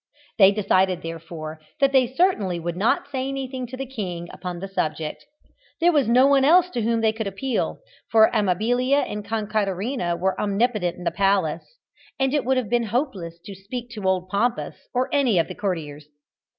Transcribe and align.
They 0.39 0.51
decided, 0.51 1.03
therefore, 1.03 1.61
that 1.79 1.91
they 1.91 2.07
certainly 2.07 2.59
would 2.59 2.75
not 2.75 3.07
say 3.11 3.27
anything 3.27 3.67
to 3.67 3.77
the 3.77 3.85
king 3.85 4.29
upon 4.31 4.57
the 4.57 4.67
subject. 4.67 5.23
There 5.79 5.91
was 5.91 6.07
no 6.07 6.25
one 6.25 6.43
else 6.43 6.71
to 6.71 6.81
whom 6.81 7.01
they 7.01 7.13
could 7.13 7.27
appeal, 7.27 7.77
for 8.11 8.31
Amabilia 8.35 9.05
and 9.07 9.23
Concaterina 9.23 10.15
were 10.15 10.41
omnipotent 10.41 10.97
in 10.97 11.03
the 11.03 11.11
palace, 11.11 11.77
and 12.19 12.33
it 12.33 12.45
would 12.45 12.57
have 12.57 12.67
been 12.67 12.85
hopeless 12.85 13.37
to 13.45 13.53
speak 13.53 13.91
to 13.91 14.03
old 14.09 14.27
Pompous 14.29 14.73
or 14.91 15.07
any 15.13 15.37
of 15.37 15.47
the 15.47 15.53
courtiers. 15.53 16.07